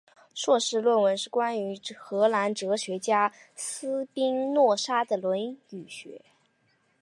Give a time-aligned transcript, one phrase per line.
[0.33, 6.23] 硕士论文是关于荷兰哲学家斯宾诺莎的伦理学。